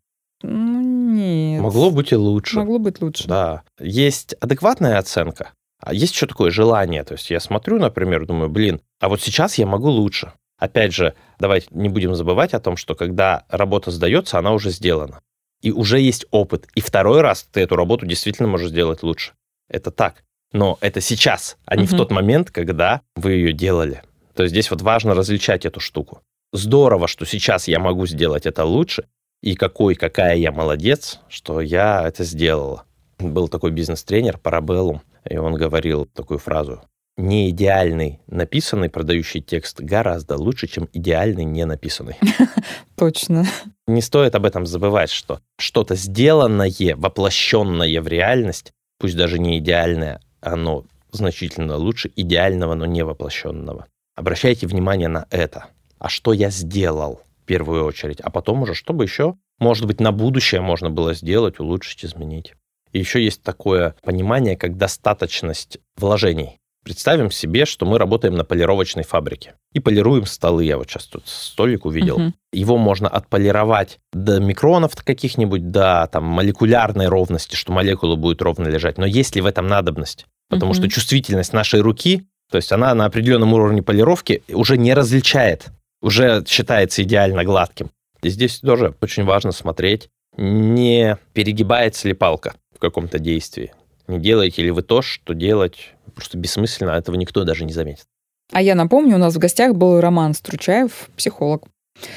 Ну, 0.43 0.81
нет. 0.81 1.61
Могло 1.61 1.91
быть 1.91 2.13
и 2.13 2.17
лучше. 2.17 2.57
Могло 2.57 2.79
быть 2.79 3.01
лучше. 3.01 3.27
Да. 3.27 3.63
Есть 3.81 4.35
адекватная 4.35 4.99
оценка, 4.99 5.53
а 5.81 5.93
есть 5.93 6.15
еще 6.15 6.27
такое 6.27 6.51
желание. 6.51 7.03
То 7.05 7.15
есть 7.15 7.31
я 7.31 7.41
смотрю, 7.41 7.79
например, 7.79 8.27
думаю, 8.27 8.49
блин, 8.49 8.81
а 9.01 9.09
вот 9.09 9.21
сейчас 9.21 9.59
я 9.59 9.67
могу 9.67 9.89
лучше. 9.89 10.33
Опять 10.59 10.95
же, 10.95 11.15
давайте 11.41 11.67
не 11.73 11.89
будем 11.89 12.15
забывать 12.15 12.55
о 12.55 12.61
том, 12.61 12.77
что 12.77 12.95
когда 12.95 13.45
работа 13.49 13.91
сдается, 13.91 14.39
она 14.39 14.53
уже 14.53 14.71
сделана. 14.71 15.21
И 15.61 15.73
уже 15.73 15.99
есть 15.99 16.27
опыт. 16.31 16.69
И 16.77 16.81
второй 16.81 17.21
раз 17.21 17.49
ты 17.51 17.61
эту 17.61 17.75
работу 17.75 18.07
действительно 18.07 18.49
можешь 18.49 18.71
сделать 18.71 19.03
лучше. 19.03 19.33
Это 19.69 19.91
так. 19.91 20.23
Но 20.53 20.79
это 20.81 21.01
сейчас, 21.01 21.57
а 21.65 21.77
не 21.77 21.85
угу. 21.85 21.95
в 21.95 21.97
тот 21.97 22.11
момент, 22.11 22.51
когда 22.51 23.03
вы 23.17 23.33
ее 23.33 23.53
делали. 23.53 24.03
То 24.35 24.43
есть 24.43 24.53
здесь 24.53 24.71
вот 24.71 24.83
важно 24.83 25.15
различать 25.15 25.67
эту 25.67 25.81
штуку. 25.81 26.21
Здорово, 26.53 27.09
что 27.09 27.25
сейчас 27.25 27.69
я 27.69 27.79
могу 27.79 28.07
сделать 28.07 28.47
это 28.47 28.65
лучше, 28.65 29.05
и 29.43 29.55
какой, 29.55 29.95
какая 29.95 30.37
я 30.37 30.53
молодец, 30.53 31.21
что 31.29 31.61
я 31.61 32.07
это 32.07 32.25
сделала. 32.25 32.85
Был 33.19 33.49
такой 33.49 33.71
бизнес-тренер 33.71 34.39
Парабеллум, 34.39 35.03
и 35.29 35.37
он 35.37 35.55
говорил 35.55 36.07
такую 36.07 36.39
фразу 36.39 36.83
не 37.17 37.51
идеальный 37.51 38.21
написанный 38.27 38.89
продающий 38.89 39.41
текст 39.41 39.81
гораздо 39.81 40.37
лучше, 40.37 40.67
чем 40.67 40.89
идеальный 40.93 41.45
не 41.45 41.65
написанный. 41.65 42.17
Точно. 42.97 43.45
Не 43.87 44.01
стоит 44.01 44.35
об 44.35 44.47
этом 44.47 44.67
забывать, 44.67 45.11
что 45.11 45.41
что-то 45.59 45.95
сделанное, 45.95 46.73
воплощенное 46.97 48.01
в 48.01 48.09
реальность, 48.09 48.73
пусть 48.99 49.17
даже 49.17 49.39
не 49.39 49.59
идеальное, 49.59 50.21
оно 50.43 50.85
значительно 51.13 51.77
лучше 51.77 52.11
идеального, 52.15 52.75
но 52.75 52.85
не 52.87 53.03
воплощенного. 53.03 53.87
Обращайте 54.15 54.67
внимание 54.67 55.09
на 55.09 55.27
это. 55.31 55.67
А 55.99 56.09
что 56.09 56.33
я 56.33 56.51
сделал 56.51 57.23
в 57.43 57.47
первую 57.47 57.85
очередь? 57.85 58.21
А 58.21 58.31
потом 58.31 58.63
уже, 58.63 58.75
чтобы 58.75 59.05
еще, 59.05 59.37
может 59.59 59.87
быть, 59.87 60.01
на 60.01 60.13
будущее 60.13 60.61
можно 60.61 60.91
было 60.91 61.15
сделать, 61.15 61.61
улучшить, 61.61 62.05
изменить. 62.05 62.55
И 62.93 62.99
еще 62.99 63.25
есть 63.25 63.43
такое 63.43 63.95
понимание, 64.03 64.57
как 64.57 64.77
достаточность 64.77 65.79
вложений. 65.97 66.59
Представим 66.85 67.31
себе, 67.31 67.65
что 67.65 67.87
мы 67.87 67.97
работаем 67.97 68.35
на 68.35 68.45
полировочной 68.45 69.05
фабрике 69.05 69.55
и 69.73 69.79
полируем 69.79 70.27
столы. 70.27 70.65
Я 70.65 70.79
вот 70.79 70.91
сейчас 70.91 71.07
тут 71.07 71.29
столик 71.29 71.85
увидел. 71.85 72.17
Угу. 72.17 72.33
Его 72.53 72.77
можно 72.77 73.09
отполировать 73.09 74.01
до 74.13 74.41
микронов 74.41 74.97
каких-нибудь, 74.97 75.71
до 75.71 76.09
там, 76.11 76.25
молекулярной 76.25 77.07
ровности, 77.07 77.55
что 77.55 77.73
молекула 77.73 78.17
будет 78.17 78.43
ровно 78.43 78.67
лежать. 78.67 78.99
Но 78.99 79.07
есть 79.07 79.37
ли 79.37 79.43
в 79.43 79.47
этом 79.47 79.69
надобность? 79.69 80.27
Потому 80.49 80.73
угу. 80.73 80.79
что 80.81 80.89
чувствительность 80.89 81.53
нашей 81.53 81.81
руки, 81.81 82.27
то 82.51 82.57
есть 82.57 82.73
она 82.73 82.93
на 82.95 83.05
определенном 83.05 83.53
уровне 83.55 83.83
полировки 83.83 84.43
уже 84.49 84.77
не 84.77 84.93
различает, 84.93 85.67
уже 86.01 86.45
считается 86.49 87.05
идеально 87.05 87.45
гладким. 87.45 87.91
И 88.23 88.29
здесь 88.29 88.59
тоже 88.59 88.95
очень 89.01 89.25
важно 89.25 89.53
смотреть, 89.53 90.09
не 90.37 91.17
перегибается 91.33 92.09
ли 92.09 92.15
палка 92.15 92.55
в 92.75 92.79
каком-то 92.79 93.19
действии. 93.19 93.73
Не 94.13 94.21
делаете 94.21 94.63
ли 94.63 94.71
вы 94.71 94.83
то, 94.83 95.01
что 95.01 95.33
делать 95.33 95.95
просто 96.15 96.37
бессмысленно, 96.37 96.95
а 96.95 96.99
этого 96.99 97.17
никто 97.17 97.45
даже 97.45 97.65
не 97.65 97.73
заметит. 97.73 98.05
А 98.53 98.61
я 98.61 98.75
напомню, 98.75 99.17
у 99.17 99.19
нас 99.19 99.35
в 99.35 99.39
гостях 99.39 99.75
был 99.75 100.03
Роман 100.03 100.35
Стручаев, 100.35 101.09
психолог. 101.17 101.65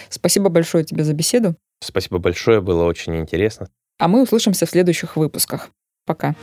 Спасибо 0.09 0.49
большое 0.49 0.83
тебе 0.83 1.05
за 1.05 1.13
беседу. 1.13 1.55
Спасибо 1.81 2.17
большое, 2.17 2.59
было 2.59 2.83
очень 2.83 3.15
интересно. 3.15 3.69
А 3.97 4.09
мы 4.09 4.23
услышимся 4.23 4.65
в 4.65 4.69
следующих 4.69 5.15
выпусках. 5.15 5.69
Пока. 6.05 6.35